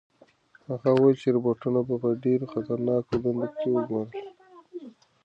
هغه 0.69 0.89
وویل 0.93 1.17
چې 1.23 1.27
روبوټونه 1.35 1.79
به 1.87 1.95
په 2.03 2.09
ډېرو 2.23 2.45
خطرناکو 2.53 3.13
دندو 3.23 3.47
کې 3.59 3.67
وګمارل 3.71 4.11
شي. 4.69 4.83